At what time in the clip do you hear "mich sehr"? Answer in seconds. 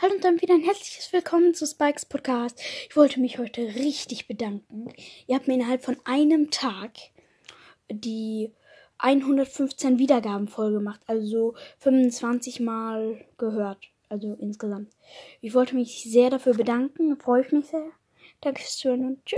15.74-16.30, 17.50-17.90